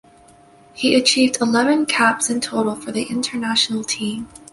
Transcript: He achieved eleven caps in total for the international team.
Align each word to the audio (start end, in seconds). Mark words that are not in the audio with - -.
He 0.73 0.95
achieved 0.95 1.37
eleven 1.41 1.85
caps 1.85 2.27
in 2.31 2.41
total 2.41 2.73
for 2.73 2.91
the 2.91 3.03
international 3.03 3.83
team. 3.83 4.27